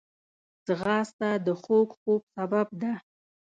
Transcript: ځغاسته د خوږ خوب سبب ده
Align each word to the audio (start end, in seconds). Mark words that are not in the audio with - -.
ځغاسته 0.65 1.29
د 1.45 1.47
خوږ 1.61 1.89
خوب 1.99 2.21
سبب 2.35 2.67
ده 2.81 2.93